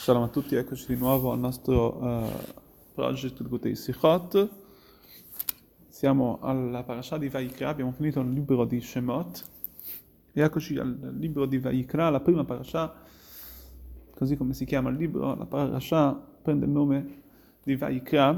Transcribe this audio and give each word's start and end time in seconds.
Shalom 0.00 0.22
a 0.22 0.28
tutti, 0.28 0.54
eccoci 0.54 0.86
di 0.86 0.96
nuovo 0.96 1.30
al 1.30 1.38
nostro 1.38 2.02
uh, 2.02 2.30
project 2.94 3.46
Gutei 3.46 3.76
Sichot. 3.76 4.48
Siamo 5.88 6.38
alla 6.40 6.82
parasha 6.84 7.18
di 7.18 7.28
Vaikra, 7.28 7.68
abbiamo 7.68 7.92
finito 7.92 8.18
il 8.20 8.32
libro 8.32 8.64
di 8.64 8.80
Shemot 8.80 9.44
e 10.32 10.40
eccoci 10.40 10.78
al 10.78 11.16
libro 11.18 11.44
di 11.44 11.58
Vaikra, 11.58 12.08
la 12.08 12.20
prima 12.20 12.46
parasha, 12.46 12.94
così 14.14 14.38
come 14.38 14.54
si 14.54 14.64
chiama 14.64 14.88
il 14.88 14.96
libro, 14.96 15.34
la 15.34 15.44
parasha 15.44 16.14
prende 16.14 16.64
il 16.64 16.70
nome 16.70 17.22
di 17.62 17.76
Vaikra. 17.76 18.30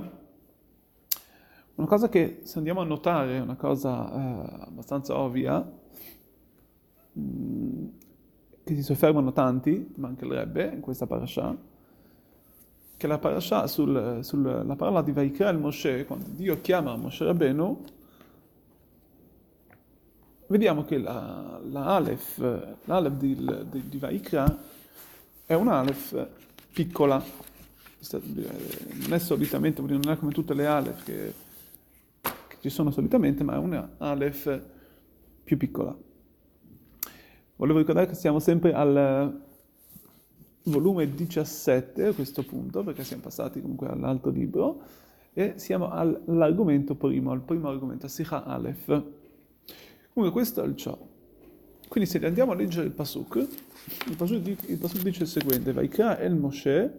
Una 1.77 1.87
cosa 1.87 2.09
che 2.09 2.41
se 2.43 2.59
andiamo 2.59 2.81
a 2.81 2.85
notare, 2.85 3.39
una 3.39 3.55
cosa 3.55 4.11
uh, 4.11 4.63
abbastanza 4.67 5.17
ovvia, 5.17 5.61
mh, 7.13 7.62
che 8.65 8.75
si 8.75 8.83
soffermano 8.83 9.33
tanti, 9.33 9.93
ma 9.97 10.09
anche 10.09 10.25
il 10.25 10.33
Rebbe 10.33 10.71
in 10.73 10.81
questa 10.81 11.07
parasha, 11.07 11.57
che 12.97 13.07
la 13.07 13.19
parasha 13.19 13.66
sulla 13.66 14.23
sul, 14.23 14.75
parola 14.77 15.03
di 15.03 15.12
Vaikra 15.12 15.48
il 15.48 15.59
Moshe, 15.59 16.05
quando 16.07 16.27
Dio 16.29 16.61
chiama 16.61 16.95
Moshe 16.95 17.25
Rabbeinu, 17.25 17.84
vediamo 20.47 20.84
che 20.84 20.98
la, 20.98 21.61
la 21.69 21.97
Aleph, 21.97 22.77
l'Aleph 22.84 23.15
di, 23.15 23.34
di, 23.70 23.89
di 23.89 23.98
Vaikra 23.98 24.59
è 25.45 25.55
un 25.55 25.69
Aleph 25.69 26.29
piccola, 26.73 27.23
non 28.11 29.12
è 29.12 29.19
solitamente, 29.19 29.83
non 29.83 30.09
è 30.09 30.17
come 30.17 30.31
tutte 30.31 30.55
le 30.55 30.67
Aleph 30.67 31.03
che, 31.03 31.34
che 32.20 32.56
ci 32.61 32.69
sono 32.69 32.92
solitamente, 32.92 33.42
ma 33.42 33.55
è 33.55 33.59
una 33.59 33.95
Aleph 33.98 34.62
più 35.42 35.56
piccola. 35.56 35.97
Volevo 37.56 37.79
ricordare 37.79 38.06
che 38.06 38.15
siamo 38.15 38.38
sempre 38.38 38.73
al 38.73 39.41
volume 40.65 41.12
17 41.15 42.06
a 42.06 42.12
questo 42.12 42.42
punto, 42.45 42.83
perché 42.83 43.05
siamo 43.05 43.23
passati 43.23 43.61
comunque 43.61 43.88
all'altro 43.88 44.30
libro, 44.30 44.83
e 45.33 45.55
siamo 45.56 45.91
all'argomento 45.91 46.95
primo, 46.95 47.30
al 47.30 47.41
primo 47.41 47.69
argomento, 47.69 48.08
Sikha 48.08 48.45
Aleph. 48.45 48.86
Comunque 50.12 50.30
questo 50.33 50.62
è 50.62 50.67
il 50.67 50.77
ciò. 50.77 50.98
Quindi 51.89 52.08
se 52.08 52.25
andiamo 52.25 52.53
a 52.53 52.55
leggere 52.55 52.86
il 52.86 52.92
Pasuk, 52.92 53.36
il 54.08 54.17
Pasuk, 54.17 54.69
il 54.69 54.78
pasuk 54.78 55.03
dice 55.03 55.25
il 55.25 55.28
seguente, 55.28 55.73
Vaikra 55.73 56.19
el 56.19 56.34
Moshe, 56.34 56.92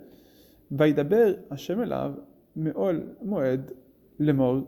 Vaidaber 0.67 1.45
Hashem 1.49 1.81
elav, 1.81 2.21
Me'ol 2.53 3.17
Moed 3.21 3.75
Lemor. 4.17 4.65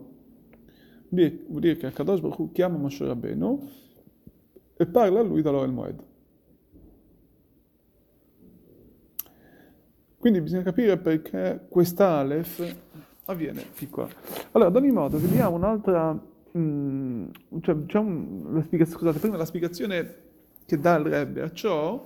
Vuol 1.08 1.60
dire 1.60 1.76
che 1.76 1.86
Akadosh 1.86 2.20
Baruch 2.20 2.52
chiama 2.52 2.76
Moshe 2.76 3.06
Rabbeinu, 3.06 3.68
e 4.76 4.86
parla 4.86 5.20
a 5.20 5.22
lui 5.22 5.42
da 5.42 5.50
Lorel 5.50 5.72
Moed. 5.72 6.04
Quindi 10.18 10.40
bisogna 10.40 10.62
capire 10.62 10.96
perché 10.98 11.66
questa 11.68 12.18
Aleph 12.18 12.76
avviene 13.26 13.64
piccola. 13.74 14.08
Allora, 14.52 14.70
ad 14.70 14.76
ogni 14.76 14.90
modo, 14.90 15.18
vediamo 15.18 15.56
un'altra... 15.56 16.18
Mm, 16.58 17.26
cioè, 17.60 17.76
c'è 17.86 17.98
un, 17.98 18.66
scusate, 18.84 19.18
prima 19.18 19.36
la 19.36 19.44
spiegazione 19.44 20.14
che 20.64 20.78
dà 20.78 20.96
il 20.96 21.04
Rebbe 21.04 21.42
a 21.42 21.52
ciò 21.52 22.02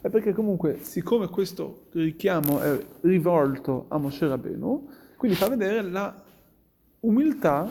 è 0.00 0.08
perché 0.08 0.32
comunque, 0.32 0.78
siccome 0.82 1.28
questo 1.28 1.86
richiamo 1.92 2.60
è 2.60 2.78
rivolto 3.02 3.86
a 3.88 3.98
Moshe 3.98 4.26
Rabbeinu, 4.26 4.88
quindi 5.16 5.36
fa 5.36 5.48
vedere 5.48 5.82
la 5.82 6.14
umiltà 7.00 7.68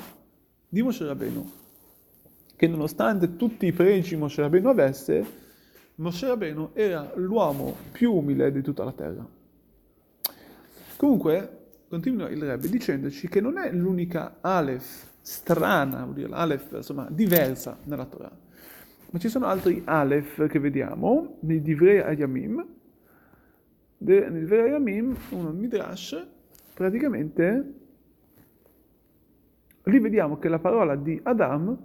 di 0.68 0.82
Moshe 0.82 1.06
Rabbeinu 1.06 1.62
che 2.56 2.68
nonostante 2.68 3.36
tutti 3.36 3.66
i 3.66 3.72
pregi 3.72 4.16
Moshe 4.16 4.42
Rabbeinu 4.42 4.68
avesse, 4.68 5.26
Moshe 5.96 6.28
Rabbeinu 6.28 6.72
era 6.74 7.12
l'uomo 7.16 7.76
più 7.92 8.14
umile 8.14 8.52
di 8.52 8.62
tutta 8.62 8.84
la 8.84 8.94
terra. 8.94 9.28
Comunque, 10.96 11.66
continua 11.90 12.30
il 12.30 12.42
Rebbe 12.42 12.70
dicendoci 12.70 13.28
che 13.28 13.42
non 13.42 13.58
è 13.58 13.72
l'unica 13.72 14.38
Aleph 14.42 15.12
strana, 15.22 16.04
vuol 16.04 16.16
dire 16.16 16.28
l'Aleph 16.28 16.72
insomma 16.74 17.08
diversa 17.10 17.78
nella 17.84 18.06
Torah, 18.06 18.32
ma 19.12 19.20
ci 19.20 19.30
sono 19.30 19.46
altri 19.46 19.82
Aleph 19.86 20.48
che 20.48 20.60
vediamo 20.60 21.38
nei 21.42 21.62
Divrei 21.62 22.00
Ayamim. 22.00 22.66
Nei 23.98 24.32
Divrei 24.32 24.70
Ayamim, 24.70 25.16
uno 25.30 25.52
Midrash, 25.52 26.26
praticamente 26.74 27.74
lì 29.84 30.00
vediamo 30.00 30.40
che 30.40 30.50
la 30.50 30.60
parola 30.60 30.96
di 30.96 31.20
Adam 31.24 31.78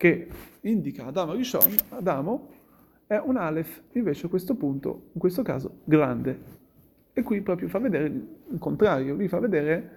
che 0.00 0.28
indica 0.62 1.04
Adamo 1.04 1.34
Rishon, 1.34 1.76
Adamo 1.90 2.48
è 3.06 3.20
un 3.22 3.36
Aleph 3.36 3.82
invece 3.92 4.24
a 4.24 4.28
questo 4.30 4.54
punto, 4.54 5.10
in 5.12 5.20
questo 5.20 5.42
caso, 5.42 5.80
grande. 5.84 6.40
E 7.12 7.20
qui 7.22 7.42
proprio 7.42 7.68
fa 7.68 7.80
vedere 7.80 8.06
il 8.06 8.58
contrario, 8.58 9.14
lui 9.14 9.28
fa 9.28 9.40
vedere 9.40 9.90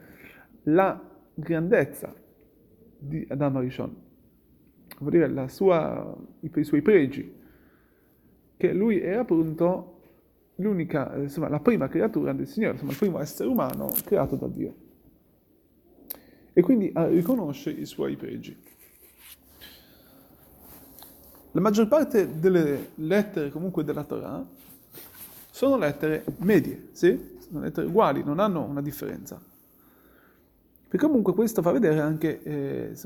la 0.63 1.01
grandezza 1.33 2.13
di 2.97 3.25
Adamo 3.29 3.61
Rishon, 3.61 3.95
vuol 4.99 5.09
dire 5.09 5.47
sua, 5.47 6.13
i, 6.41 6.63
suoi 6.65 6.81
pregi, 6.81 7.33
che 8.57 8.73
lui 8.73 8.99
era 8.99 9.21
appunto 9.21 10.01
l'unica, 10.55 11.15
insomma, 11.15 11.47
la 11.47 11.61
prima 11.61 11.87
creatura 11.87 12.33
del 12.33 12.47
Signore, 12.47 12.73
insomma, 12.73 12.91
il 12.91 12.97
primo 12.97 13.21
essere 13.21 13.47
umano 13.47 13.93
creato 14.03 14.35
da 14.35 14.47
Dio. 14.47 14.75
E 16.51 16.61
quindi 16.61 16.91
ah, 16.93 17.07
riconosce 17.07 17.69
i 17.69 17.85
suoi 17.85 18.17
pregi. 18.17 18.71
La 21.55 21.61
maggior 21.61 21.87
parte 21.87 22.39
delle 22.39 22.93
lettere 22.95 23.51
comunque 23.51 23.83
della 23.83 24.03
Torah 24.03 24.43
sono 25.51 25.77
lettere 25.77 26.25
medie, 26.37 26.87
sì? 26.93 27.37
Sono 27.37 27.59
lettere 27.59 27.85
uguali, 27.85 28.23
non 28.23 28.39
hanno 28.39 28.63
una 28.63 28.81
differenza. 28.81 29.39
Perché 30.87 31.05
comunque 31.05 31.35
questo 31.35 31.61
fa 31.61 31.69
vedere 31.69 31.99
anche, 31.99 32.41
eh, 32.41 32.97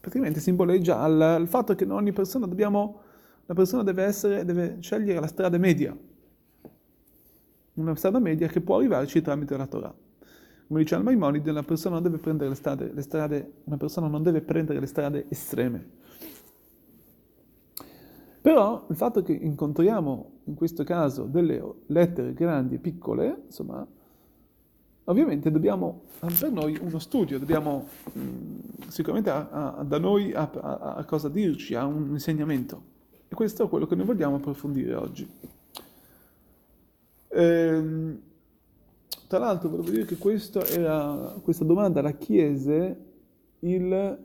praticamente 0.00 0.40
simboleggia 0.40 0.98
al, 0.98 1.20
al, 1.20 1.46
fatto 1.46 1.76
che 1.76 1.84
ogni 1.84 2.10
persona 2.10 2.46
dobbiamo, 2.46 3.00
la 3.46 3.54
persona 3.54 3.84
deve 3.84 4.02
essere, 4.02 4.44
deve 4.44 4.78
scegliere 4.80 5.20
la 5.20 5.28
strada 5.28 5.56
media. 5.56 5.96
Una 7.74 7.94
strada 7.94 8.18
media 8.18 8.48
che 8.48 8.60
può 8.60 8.78
arrivarci 8.78 9.22
tramite 9.22 9.56
la 9.56 9.66
Torah. 9.66 9.94
Come 10.66 10.80
dice 10.80 10.96
Al-Maimonide, 10.96 11.48
una 11.52 11.62
persona 11.62 11.94
non 11.94 12.02
deve 12.02 12.18
prendere 12.18 12.48
le 12.48 12.56
strade, 12.56 12.90
le 12.92 13.02
strade, 13.02 13.52
una 13.64 13.76
persona 13.76 14.08
non 14.08 14.24
deve 14.24 14.40
prendere 14.40 14.80
le 14.80 14.86
strade 14.86 15.26
estreme 15.28 16.02
però 18.44 18.84
il 18.90 18.96
fatto 18.96 19.22
che 19.22 19.32
incontriamo 19.32 20.40
in 20.44 20.54
questo 20.54 20.84
caso 20.84 21.24
delle 21.24 21.64
lettere 21.86 22.34
grandi 22.34 22.74
e 22.74 22.78
piccole, 22.78 23.44
insomma, 23.46 23.86
ovviamente 25.04 25.50
dobbiamo, 25.50 26.02
per 26.18 26.50
noi 26.50 26.78
uno 26.78 26.98
studio, 26.98 27.38
dobbiamo 27.38 27.88
mh, 28.12 28.88
sicuramente 28.88 29.30
a, 29.30 29.76
a, 29.78 29.82
da 29.82 29.98
noi 29.98 30.34
a, 30.34 30.42
a, 30.42 31.04
cosa 31.06 31.30
dirci, 31.30 31.74
a 31.74 31.86
un 31.86 32.10
insegnamento. 32.10 32.82
E 33.28 33.34
questo 33.34 33.64
è 33.64 33.68
quello 33.70 33.86
che 33.86 33.94
noi 33.94 34.04
vogliamo 34.04 34.36
approfondire 34.36 34.94
oggi. 34.94 35.26
Ehm, 37.28 38.20
tra 39.26 39.38
l'altro 39.38 39.70
volevo 39.70 39.88
dire 39.88 40.04
che 40.04 40.18
era, 40.70 41.34
questa 41.42 41.64
domanda 41.64 42.02
la 42.02 42.12
chiese 42.12 43.04
il... 43.60 44.18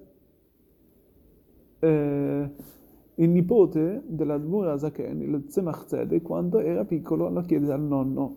Eh, 1.80 2.78
il 3.20 3.30
nipote 3.30 4.02
dell'Admur 4.06 4.68
Azaken, 4.68 5.22
il 5.22 5.46
Tzemach 5.46 5.86
Tzedek, 5.86 6.22
quando 6.22 6.60
era 6.60 6.86
piccolo 6.86 7.30
lo 7.30 7.42
chiese 7.42 7.72
al 7.72 7.82
nonno. 7.82 8.36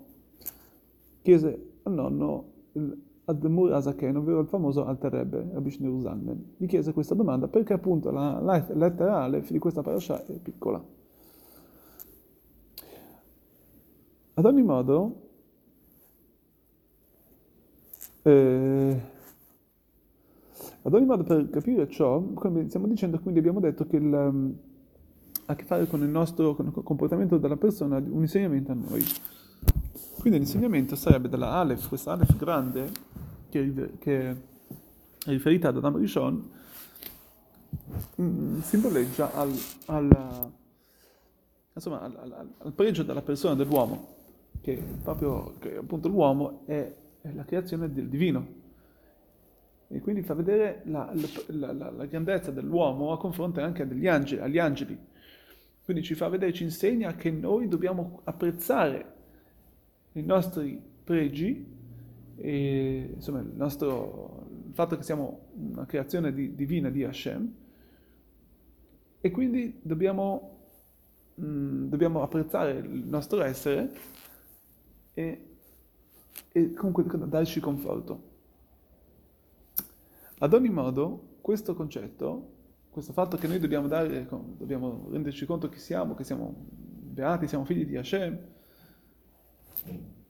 Chiese 1.23 1.71
al 1.85 1.93
nonno 1.93 2.45
l'Admur 3.25 3.73
Azaken, 3.75 4.17
ovvero 4.17 4.41
il 4.41 4.49
famoso 4.49 4.85
Alter 4.85 5.13
Rebbe, 5.13 5.51
Rabbi 5.53 5.71
Shneur 5.71 6.01
Zalmen. 6.01 6.55
Gli 6.57 6.67
chiese 6.67 6.93
questa 6.93 7.15
domanda 7.15 7.47
perché 7.47 7.75
appunto 7.75 8.11
la, 8.11 8.41
la 8.41 8.67
lettera 8.75 9.23
Aleph 9.23 9.53
di 9.53 9.59
questa 9.59 9.83
parasha 9.83 10.27
è 10.27 10.33
piccola. 10.39 10.85
Ad 14.35 14.45
ogni 14.45 14.63
modo, 14.63 15.15
eh, 18.23 19.01
ad 20.83 20.93
ogni 20.93 21.07
modo, 21.07 21.23
per 21.23 21.49
capire 21.51 21.89
ciò, 21.89 22.21
come 22.35 22.67
stiamo 22.67 22.89
dicendo, 22.89 23.21
quindi 23.21 23.39
abbiamo 23.39 23.61
detto 23.61 23.87
che 23.87 23.97
il, 23.97 24.71
a 25.47 25.55
che 25.57 25.65
fare 25.65 25.87
con 25.87 26.03
il 26.03 26.09
nostro 26.09 26.55
con 26.55 26.67
il 26.67 26.83
comportamento 26.83 27.39
della 27.39 27.57
persona, 27.57 27.97
un 27.97 28.21
insegnamento 28.21 28.73
a 28.73 28.75
noi. 28.75 29.05
Quindi 30.21 30.39
l'insegnamento 30.39 30.95
sarebbe 30.95 31.29
dalla 31.29 31.53
Aleph, 31.53 31.89
questa 31.89 32.13
Aleph 32.13 32.37
grande, 32.37 32.91
che, 33.49 33.95
che 33.99 34.31
è 34.31 34.37
riferita 35.27 35.69
ad 35.69 35.79
Adam 35.79 35.97
Rishon, 35.97 36.51
mm, 38.21 38.61
simboleggia 38.61 39.33
al, 39.35 39.53
al, 39.87 40.53
insomma, 41.75 42.03
al, 42.03 42.49
al, 42.59 42.73
pregio 42.73 43.03
della 43.03 43.23
persona, 43.23 43.55
dell'uomo, 43.55 44.07
che 44.61 44.81
proprio 45.03 45.55
che 45.59 45.77
appunto 45.77 46.09
l'uomo 46.09 46.63
è, 46.67 46.95
è 47.21 47.33
la 47.33 47.45
creazione 47.45 47.93
del 47.93 48.09
divino. 48.09 48.61
E 49.89 50.01
quindi 50.01 50.23
fa 50.23 50.35
vedere 50.35 50.83
la, 50.85 51.13
la, 51.49 51.73
la, 51.73 51.91
la 51.91 52.07
grandezza 52.07 52.51
dell'uomo 52.51 53.13
a 53.13 53.19
confronto 53.19 53.61
anche 53.61 53.87
degli 53.87 54.07
angeli, 54.07 54.41
agli 54.41 54.59
angeli 54.59 55.11
quindi 55.85 56.03
ci 56.03 56.15
fa 56.15 56.29
vedere, 56.29 56.53
ci 56.53 56.63
insegna 56.63 57.15
che 57.15 57.31
noi 57.31 57.69
dobbiamo 57.69 58.21
apprezzare 58.25 59.15
i 60.13 60.23
nostri 60.23 60.81
pregi, 61.03 61.67
e, 62.37 63.11
insomma 63.15 63.41
il, 63.41 63.53
nostro, 63.55 64.47
il 64.69 64.75
fatto 64.75 64.97
che 64.97 65.03
siamo 65.03 65.49
una 65.55 65.87
creazione 65.87 66.33
di, 66.33 66.55
divina 66.55 66.89
di 66.89 67.05
Hashem, 67.05 67.55
e 69.21 69.31
quindi 69.31 69.79
dobbiamo, 69.83 70.69
mh, 71.35 71.45
mm, 71.45 71.89
dobbiamo 71.89 72.23
apprezzare 72.23 72.73
il 72.79 73.05
nostro 73.07 73.43
essere 73.43 73.93
e, 75.15 75.47
e 76.51 76.73
comunque 76.75 77.05
darci 77.29 77.61
conforto. 77.61 78.31
Ad 80.39 80.53
ogni 80.55 80.71
modo, 80.71 81.37
questo 81.41 81.75
concetto, 81.75 82.62
questo 82.93 83.15
fatto 83.15 83.39
che 83.39 83.49
noi 83.49 83.59
dobbiamo, 83.59 83.89
dare, 83.89 84.29
dobbiamo 84.29 85.09
renderci 85.11 85.47
conto 85.47 85.71
che 85.71 85.79
siamo, 85.79 86.15
che 86.15 86.25
siamo 86.25 86.55
beati, 86.69 87.49
siamo 87.49 87.65
figli 87.65 87.87
di 87.87 87.97
Hashem, 87.97 88.39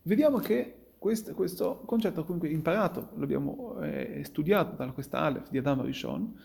vediamo 0.03 0.38
che 0.38 0.76
questo, 0.97 1.35
questo 1.35 1.82
concetto 1.85 2.23
comunque 2.23 2.49
imparato, 2.50 3.09
l'abbiamo 3.17 3.81
eh, 3.81 4.23
studiato 4.23 4.76
da 4.76 4.93
questa 4.93 5.19
Aleph 5.19 5.50
di 5.50 5.59
Adam 5.59 5.82
Rishon, 5.82 6.38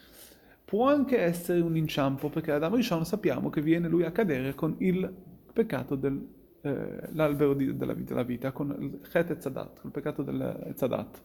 può 0.66 0.88
anche 0.90 1.20
essere 1.20 1.60
un 1.60 1.78
inciampo, 1.78 2.30
perché 2.30 2.52
Adam 2.52 2.74
Rishon 2.74 3.06
sappiamo 3.06 3.52
che 3.52 3.62
viene 3.62 3.88
lui 3.88 4.04
a 4.04 4.12
cadere 4.12 4.56
con 4.56 4.74
il 4.80 5.14
peccato 5.54 5.94
dell'albero 5.94 7.52
eh, 7.52 7.74
della, 7.76 7.94
della, 7.94 8.24
vita, 8.24 8.52
con 8.52 8.76
il 8.80 9.08
Chet 9.08 9.30
e 9.30 9.40
Zadat, 9.40 9.82
con 9.82 9.86
il 9.86 9.92
peccato 9.92 10.24
del 10.24 10.74
Zadat. 10.76 11.22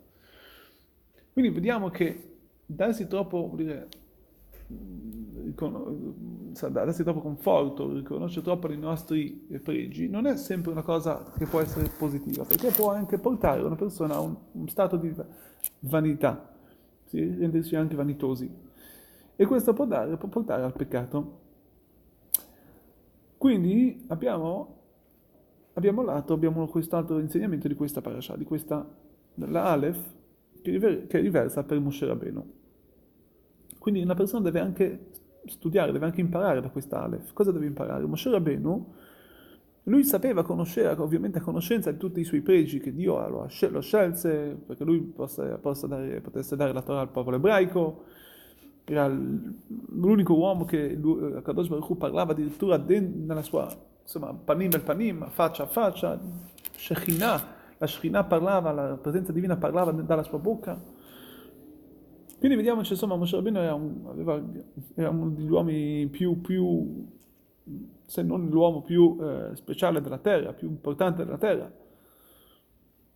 Quindi 1.33 1.51
vediamo 1.51 1.89
che 1.89 2.35
darsi 2.67 3.07
troppo, 3.07 3.51
dire, 3.55 3.89
darsi 6.71 7.03
troppo 7.03 7.21
conforto, 7.21 7.93
riconoscere 7.93 8.45
troppo 8.45 8.71
i 8.71 8.79
nostri 8.79 9.47
pregi, 9.63 10.09
non 10.09 10.27
è 10.27 10.37
sempre 10.37 10.71
una 10.71 10.83
cosa 10.83 11.33
che 11.37 11.47
può 11.47 11.61
essere 11.61 11.91
positiva, 11.97 12.45
perché 12.45 12.71
può 12.71 12.93
anche 12.93 13.19
portare 13.19 13.63
una 13.63 13.77
persona 13.77 14.15
a 14.15 14.21
un, 14.21 14.37
un 14.53 14.69
stato 14.69 14.97
di 14.97 15.13
vanità, 15.81 16.55
sì? 17.05 17.21
rendersi 17.21 17.77
anche 17.77 17.95
vanitosi. 17.95 18.51
E 19.35 19.47
questo 19.47 19.73
può, 19.73 19.87
dare, 19.87 20.17
può 20.17 20.29
portare 20.29 20.63
al 20.63 20.73
peccato. 20.73 21.41
Quindi 23.39 24.05
abbiamo, 24.09 24.77
abbiamo 25.73 26.03
lato, 26.03 26.33
abbiamo 26.33 26.67
quest'altro 26.69 27.19
insegnamento 27.19 27.67
di 27.67 27.75
questa 27.75 28.01
parasha, 28.01 28.37
di 28.37 28.45
questa, 28.45 28.87
la 29.35 29.65
Aleph, 29.73 30.15
che, 30.63 31.07
che 31.09 31.19
riversa 31.19 31.65
per 31.65 31.81
Moshe 31.81 32.07
Rabbeinu. 32.07 32.61
Quindi 33.83 34.01
una 34.01 34.15
persona 34.15 34.45
deve 34.45 34.61
anche 34.61 35.07
studiare, 35.47 35.91
deve 35.91 36.05
anche 36.05 36.21
imparare 36.21 36.61
da 36.61 36.71
questa 36.71 37.03
Aleph. 37.03 37.33
Cosa 37.33 37.51
deve 37.51 37.67
imparare? 37.67 38.07
Moshe 38.07 38.31
Rabbeinu, 38.31 38.95
lui 39.83 40.05
sapeva, 40.05 40.45
conosceva, 40.45 41.03
ovviamente 41.03 41.39
a 41.39 41.41
conoscenza 41.41 41.91
di 41.91 41.99
tutti 41.99 42.21
i 42.21 42.25
suoi 42.25 42.43
pregi 42.43 42.79
che 42.79 42.95
Dio 42.95 43.19
lo, 43.29 43.49
lo 43.71 43.81
scelse, 43.81 44.57
perché 44.65 44.85
lui 44.85 45.01
possa, 45.01 45.59
possa 45.59 45.89
dare, 45.89 46.21
potesse 46.21 46.55
dare 46.55 46.73
la 46.73 46.81
Torah 46.81 47.01
al 47.01 47.09
popolo 47.09 47.35
ebraico, 47.35 48.05
era 48.85 49.09
l'unico 49.09 50.35
uomo 50.35 50.65
che 50.65 50.97
Kadosh 51.43 51.67
Baruch 51.67 51.91
Hu 51.91 51.97
parlava 51.97 52.31
addirittura 52.31 52.77
nella 52.77 53.43
sua, 53.43 53.69
insomma, 54.01 54.33
panim 54.33 54.71
el 54.75 54.83
panim, 54.83 55.29
faccia 55.31 55.65
a 55.65 55.67
faccia, 55.67 56.21
Shekhinah, 56.77 57.47
la 57.79 57.87
Shekhinah 57.89 58.23
parlava, 58.23 58.71
la 58.71 58.97
presenza 58.97 59.33
divina 59.33 59.57
parlava 59.57 59.91
dalla 59.91 60.23
sua 60.23 60.39
bocca. 60.39 60.92
Quindi 62.43 62.59
vediamo 62.59 62.83
che 62.83 62.89
insomma 62.91 63.15
Moshe 63.15 63.37
Rabbeinu 63.37 63.59
era, 63.59 64.43
era 64.97 65.11
uno 65.11 65.31
degli 65.31 65.49
uomini 65.49 66.09
più, 66.09 66.41
più, 66.41 67.07
se 68.05 68.23
non 68.25 68.49
l'uomo 68.49 68.83
più 68.83 69.17
eh, 69.21 69.55
speciale 69.55 70.01
della 70.01 70.19
terra, 70.19 70.53
più 70.53 70.67
importante 70.67 71.25
della 71.25 71.39
terra. 71.39 71.73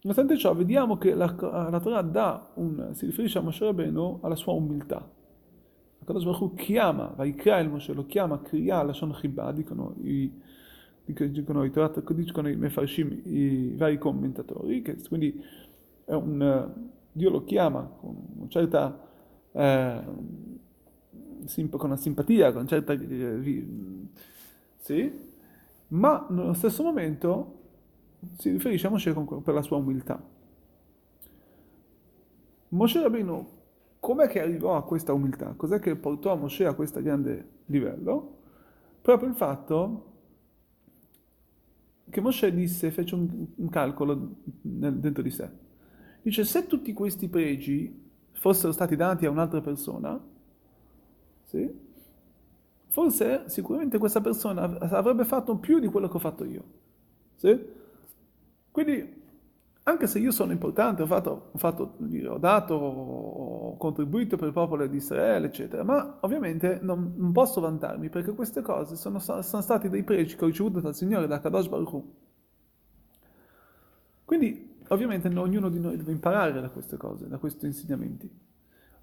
Nonostante 0.02 0.38
ciò, 0.38 0.54
vediamo 0.54 0.96
che 0.96 1.12
la, 1.16 1.34
la 1.40 1.80
Torah 1.80 2.52
un, 2.54 2.90
si 2.92 3.06
riferisce 3.06 3.38
a 3.38 3.40
Moshe 3.40 3.64
Rabbeinu 3.64 4.20
alla 4.22 4.36
sua 4.36 4.52
umiltà. 4.52 5.10
Akadosh 6.02 6.22
Baruch 6.22 6.40
Hu 6.42 6.54
chiama, 6.54 7.12
Vaikra 7.16 7.58
il 7.58 7.68
Moshe, 7.68 7.92
lo 7.94 8.06
chiama 8.06 8.40
Kriya 8.40 8.84
Lashon 8.84 9.10
Chibah, 9.10 9.50
dicono 9.50 9.96
i, 10.02 10.32
dicono 11.04 11.64
i 11.64 11.70
Torah, 11.72 11.92
dicono 12.10 12.48
i 12.48 12.54
Mefarshim, 12.54 13.22
i 13.24 13.74
vari 13.76 13.98
commentatori, 13.98 14.82
che 14.82 14.96
quindi 15.08 15.42
un, 16.04 16.70
Dio 17.10 17.30
lo 17.30 17.42
chiama 17.42 17.90
con 17.98 18.14
una 18.36 18.48
certa 18.48 19.02
eh, 19.56 20.02
con 21.70 21.80
una 21.80 21.96
simpatia, 21.96 22.52
con 22.52 22.66
certa... 22.66 22.92
Eh, 22.92 23.68
sì, 24.76 25.12
ma 25.88 26.26
nello 26.30 26.52
stesso 26.52 26.82
momento 26.82 27.62
si 28.36 28.50
riferisce 28.50 28.86
a 28.86 28.90
Moshe 28.90 29.12
per 29.12 29.54
la 29.54 29.62
sua 29.62 29.78
umiltà. 29.78 30.22
Moshe 32.68 33.00
Rabbeinu, 33.00 33.46
com'è 33.98 34.28
che 34.28 34.40
arrivò 34.40 34.76
a 34.76 34.84
questa 34.84 35.12
umiltà? 35.12 35.54
Cos'è 35.56 35.78
che 35.78 35.96
portò 35.96 36.36
Moshe 36.36 36.66
a 36.66 36.74
questo 36.74 37.00
grande 37.00 37.48
livello? 37.66 38.38
Proprio 39.00 39.28
il 39.28 39.34
fatto 39.36 40.12
che 42.10 42.20
Moshe 42.20 42.52
disse, 42.52 42.90
fece 42.90 43.14
un, 43.14 43.46
un 43.54 43.68
calcolo 43.68 44.36
nel, 44.62 44.98
dentro 44.98 45.22
di 45.22 45.30
sé. 45.30 45.48
Dice, 46.22 46.44
se 46.44 46.66
tutti 46.66 46.92
questi 46.92 47.28
pregi 47.28 48.05
fossero 48.38 48.72
stati 48.72 48.96
dati 48.96 49.26
a 49.26 49.30
un'altra 49.30 49.60
persona, 49.60 50.18
sì? 51.44 51.84
forse 52.96 53.44
sicuramente 53.48 53.98
questa 53.98 54.22
persona 54.22 54.62
avrebbe 54.62 55.26
fatto 55.26 55.56
più 55.56 55.78
di 55.80 55.86
quello 55.88 56.08
che 56.08 56.16
ho 56.16 56.20
fatto 56.20 56.44
io. 56.44 56.62
Sì? 57.34 57.58
Quindi, 58.70 59.22
anche 59.82 60.06
se 60.06 60.18
io 60.18 60.30
sono 60.30 60.52
importante, 60.52 61.02
ho, 61.02 61.06
fatto, 61.06 61.50
ho, 61.52 61.58
fatto, 61.58 61.96
ho 61.98 62.38
dato, 62.38 62.74
ho 62.74 63.76
contribuito 63.76 64.36
per 64.36 64.48
il 64.48 64.54
popolo 64.54 64.86
di 64.86 64.96
Israele, 64.96 65.46
eccetera, 65.46 65.84
ma 65.84 66.18
ovviamente 66.20 66.78
non, 66.80 67.12
non 67.16 67.32
posso 67.32 67.60
vantarmi 67.60 68.08
perché 68.08 68.32
queste 68.32 68.62
cose 68.62 68.96
sono, 68.96 69.18
sono, 69.18 69.42
stati 69.42 69.90
dei 69.90 70.02
pregi 70.02 70.34
che 70.34 70.44
ho 70.44 70.48
ricevuto 70.48 70.80
dal 70.80 70.94
Signore, 70.94 71.26
da 71.26 71.38
Kadosh 71.38 71.68
Baruch. 71.68 72.02
Quindi 74.24 74.75
Ovviamente 74.88 75.28
ognuno 75.28 75.68
di 75.68 75.80
noi 75.80 75.96
deve 75.96 76.12
imparare 76.12 76.52
da 76.52 76.68
queste 76.70 76.96
cose, 76.96 77.26
da 77.28 77.38
questi 77.38 77.66
insegnamenti. 77.66 78.30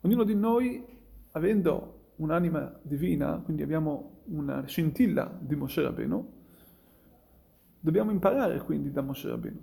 Ognuno 0.02 0.24
di 0.24 0.36
noi, 0.36 0.86
avendo 1.32 2.12
un'anima 2.18 2.80
divina, 2.82 3.42
quindi 3.44 3.64
abbiamo 3.64 4.22
una 4.26 4.66
scintilla 4.66 5.38
di 5.40 5.56
Moshe 5.56 5.82
Rabbeinu, 5.82 6.32
dobbiamo 7.80 8.12
imparare 8.12 8.62
quindi 8.62 8.92
da 8.92 9.02
Moshe 9.02 9.28
Rabbeinu. 9.28 9.60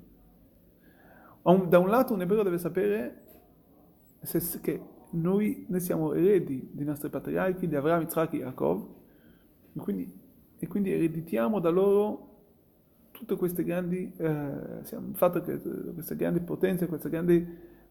Da 1.69 1.79
un 1.79 1.89
lato 1.89 2.13
un 2.13 2.21
ebreo 2.21 2.43
deve 2.43 2.59
sapere 2.59 3.25
che 4.61 4.83
noi, 5.13 5.65
noi 5.69 5.81
siamo 5.81 6.13
eredi 6.13 6.69
dei 6.73 6.85
nostri 6.85 7.09
patriarchi, 7.09 7.67
di 7.67 7.77
Avraham, 7.77 8.03
Yitzhak 8.03 8.35
e 8.35 8.37
Yaakov, 8.39 8.89
e 9.73 9.79
quindi, 9.79 10.21
e 10.59 10.67
quindi 10.67 10.93
ereditiamo 10.93 11.61
da 11.61 11.71
loro 11.71 12.30
tutte 13.21 13.37
queste 13.37 13.65
grandi, 13.65 14.11
eh, 14.17 14.83
fatto 15.13 15.43
che 15.43 15.61
queste 15.93 16.17
grandi 16.17 16.41
potenze, 16.41 16.87
queste 16.87 17.11
grandi 17.11 17.47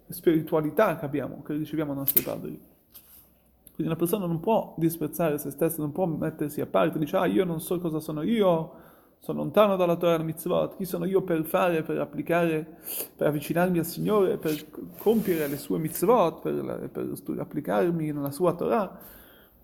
spiritualità 0.08 0.98
che 0.98 1.06
abbiamo, 1.06 1.44
che 1.44 1.54
riceviamo 1.54 1.94
dai 1.94 2.02
nostri 2.02 2.24
padri. 2.24 2.60
Quindi 3.76 3.94
una 3.94 3.96
persona 3.96 4.26
non 4.26 4.40
può 4.40 4.74
disprezzare 4.76 5.38
se 5.38 5.52
stessa, 5.52 5.84
non 5.84 5.92
può 5.92 6.08
mettersi 6.08 6.62
a 6.62 6.66
parte, 6.66 6.98
dice 6.98 7.16
ah 7.16 7.28
io 7.28 7.46
non 7.46 7.62
so 7.62 7.80
cosa 7.80 8.00
sono 8.00 8.24
io, 8.24 8.72
sono 9.20 9.38
lontano 9.44 9.76
dalla 9.76 9.96
Torah 9.98 10.20
e 10.20 10.24
mitzvot, 10.24 10.78
chi 10.78 10.86
sono 10.86 11.06
io 11.06 11.22
per 11.22 11.44
fare, 11.46 11.84
per 11.84 12.00
applicare, 12.00 12.78
per 13.16 13.28
avvicinarmi 13.28 13.78
al 13.78 13.86
Signore, 13.86 14.38
per 14.38 14.66
compiere 14.98 15.48
le 15.48 15.58
sue 15.58 15.78
mitzvot, 15.78 16.42
per, 16.42 16.90
per 16.92 17.40
applicarmi 17.40 18.12
nella 18.12 18.32
sua 18.32 18.56
Torah. 18.56 19.00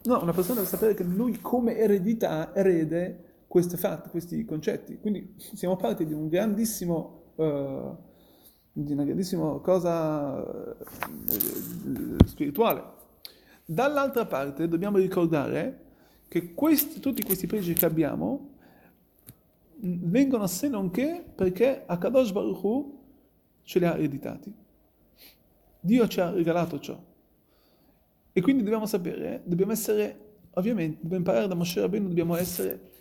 No, 0.03 0.21
una 0.21 0.31
persona 0.31 0.59
deve 0.59 0.67
sapere 0.67 0.93
che 0.93 1.03
lui 1.03 1.39
come 1.41 1.75
eredità 1.75 2.53
erede 2.53 3.33
questi 3.55 3.77
fatti, 3.77 4.09
questi 4.09 4.43
concetti. 4.43 4.99
Quindi 4.99 5.33
siamo 5.37 5.77
parte 5.77 6.05
di 6.05 6.11
un 6.11 6.27
grandissimo, 6.27 7.31
uh, 7.35 7.95
di 8.73 8.91
una 8.91 9.05
grandissima 9.05 9.59
cosa 9.59 10.41
uh, 10.41 10.75
spirituale. 12.25 12.83
Dall'altra 13.63 14.25
parte 14.25 14.67
dobbiamo 14.67 14.97
ricordare 14.97 15.83
che 16.27 16.53
questi, 16.53 16.99
tutti 16.99 17.23
questi 17.23 17.47
pregi 17.47 17.71
che 17.71 17.85
abbiamo 17.85 18.49
vengono 19.77 20.47
se 20.47 20.67
non 20.67 20.91
che 20.91 21.23
perché 21.33 21.83
Akadosh 21.85 22.33
Baruch 22.33 22.61
Hu 22.61 22.99
ce 23.63 23.79
li 23.79 23.85
ha 23.85 23.93
ereditati. 23.93 24.53
Dio 25.79 26.07
ci 26.09 26.19
ha 26.19 26.29
regalato 26.29 26.77
ciò. 26.81 27.01
E 28.33 28.41
quindi 28.41 28.63
dobbiamo 28.63 28.85
sapere, 28.85 29.43
dobbiamo 29.45 29.71
essere, 29.71 30.39
ovviamente, 30.55 30.97
dobbiamo 30.99 31.23
imparare 31.23 31.47
da 31.47 31.55
Moshe 31.55 31.79
Rabbeinu, 31.79 32.09
dobbiamo 32.09 32.35
essere 32.35 32.91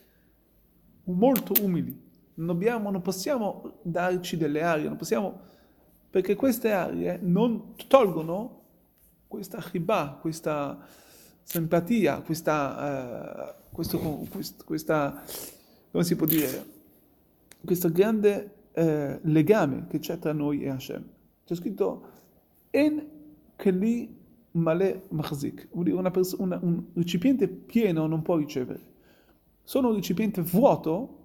molto 1.05 1.53
umili. 1.63 2.03
Non, 2.35 2.47
dobbiamo, 2.47 2.91
non 2.91 3.03
possiamo 3.03 3.79
darci 3.83 4.37
delle 4.37 4.63
arie, 4.63 4.89
non 4.89 4.97
possiamo, 4.97 5.41
perché 6.11 6.35
queste 6.35 6.73
arie 6.73 7.19
non 7.23 7.75
tolgono 7.87 8.63
questa 9.29 9.61
chibà, 9.61 10.19
questa 10.21 10.79
simpatia, 11.43 12.21
questa, 12.23 13.55
uh, 13.71 13.75
questo, 13.75 14.27
questa, 14.65 15.23
come 15.91 16.05
si 16.05 16.17
può 16.17 16.27
dire, 16.27 16.73
questo 17.65 17.91
grande 17.91 18.55
eh, 18.73 19.19
legame 19.23 19.87
che 19.89 19.99
c'è 19.99 20.19
tra 20.19 20.33
noi 20.33 20.63
e 20.63 20.69
Hashem. 20.69 21.05
C'è 21.45 21.55
scritto 21.55 22.07
En 22.71 23.07
Keli 23.57 24.23
Male 24.53 25.03
Machzik, 25.09 25.69
vuol 25.73 25.85
dire 25.85 25.97
una 25.97 26.11
pers- 26.11 26.37
una, 26.39 26.59
un 26.63 26.85
recipiente 26.95 27.49
pieno 27.49 28.07
non 28.07 28.23
può 28.23 28.37
ricevere. 28.37 28.93
Solo 29.65 29.89
un 29.89 29.97
recipiente 29.97 30.43
vuoto, 30.43 31.23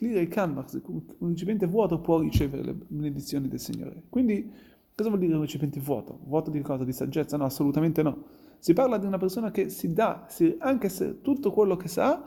un 0.00 1.28
recipiente 1.30 1.66
vuoto 1.66 1.98
può 1.98 2.20
ricevere 2.20 2.62
le 2.62 2.74
benedizioni 2.74 3.48
del 3.48 3.58
Signore. 3.58 4.04
Quindi 4.08 4.52
cosa 4.94 5.08
vuol 5.08 5.20
dire 5.20 5.34
un 5.34 5.40
recipiente 5.40 5.80
vuoto? 5.80 6.20
Vuoto 6.24 6.50
di 6.50 6.60
cosa? 6.60 6.84
Di 6.84 6.92
saggezza? 6.92 7.36
No, 7.36 7.44
assolutamente 7.44 8.02
no. 8.02 8.24
Si 8.58 8.72
parla 8.72 8.98
di 8.98 9.06
una 9.06 9.18
persona 9.18 9.50
che 9.50 9.68
si 9.70 9.92
dà, 9.92 10.26
si, 10.28 10.56
anche 10.58 10.88
se 10.88 11.20
tutto 11.22 11.50
quello 11.50 11.76
che 11.76 11.88
sa, 11.88 12.24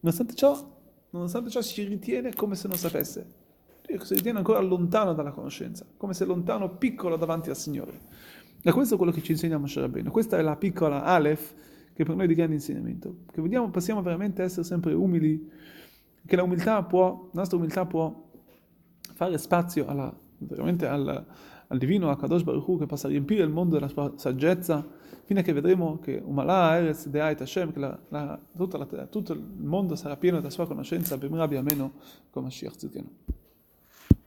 nonostante 0.00 0.34
ciò, 0.34 0.56
nonostante 1.10 1.50
ciò 1.50 1.60
si 1.60 1.84
ritiene 1.84 2.34
come 2.34 2.54
se 2.54 2.68
non 2.68 2.76
sapesse 2.76 3.42
si 4.02 4.14
ritiene 4.14 4.38
ancora 4.38 4.60
lontano 4.60 5.12
dalla 5.12 5.30
conoscenza, 5.30 5.84
come 5.96 6.14
se 6.14 6.24
lontano, 6.24 6.76
piccolo 6.76 7.16
davanti 7.16 7.50
al 7.50 7.56
Signore. 7.56 8.00
E 8.62 8.72
questo 8.72 8.94
è 8.94 8.96
quello 8.96 9.12
che 9.12 9.22
ci 9.22 9.32
insegna 9.32 9.58
Moshe 9.58 9.80
Rabbeinu. 9.80 10.10
Questa 10.10 10.38
è 10.38 10.42
la 10.42 10.56
piccola 10.56 11.04
Aleph 11.04 11.54
che 11.94 12.04
per 12.04 12.14
noi 12.14 12.24
è 12.24 12.28
di 12.28 12.34
grande 12.34 12.54
insegnamento. 12.54 13.18
Che 13.32 13.40
vediamo, 13.40 13.70
possiamo 13.70 14.02
veramente 14.02 14.42
essere 14.42 14.64
sempre 14.64 14.92
umili, 14.92 15.50
che 16.26 16.36
la, 16.36 16.82
può, 16.82 17.28
la 17.32 17.40
nostra 17.40 17.56
umiltà 17.56 17.86
può 17.86 18.30
fare 19.14 19.38
spazio 19.38 19.86
alla, 19.86 20.12
veramente 20.38 20.86
al, 20.86 21.24
al 21.66 21.78
divino, 21.78 22.10
a 22.10 22.16
Kadosh 22.16 22.42
Baruch 22.42 22.66
Hu, 22.66 22.78
che 22.78 22.86
possa 22.86 23.08
riempire 23.08 23.44
il 23.44 23.50
mondo 23.50 23.74
della 23.74 23.88
sua 23.88 24.12
saggezza, 24.16 24.84
fino 25.24 25.40
a 25.40 25.42
che 25.42 25.52
vedremo 25.52 25.98
che 26.00 26.20
Umala, 26.22 26.76
Eretz, 26.76 27.06
Deait 27.08 27.40
Hashem, 27.40 27.72
che 27.72 27.78
la, 27.78 27.98
la, 28.08 28.40
tutto 28.54 29.32
il 29.32 29.40
mondo 29.58 29.94
sarà 29.94 30.16
pieno 30.16 30.38
della 30.38 30.50
sua 30.50 30.66
conoscenza, 30.66 31.16
Bimrabi 31.16 31.56
Ameno, 31.56 31.92
come 32.30 32.46
Mashiach 32.46 32.76
Zidkenu. 32.76 33.08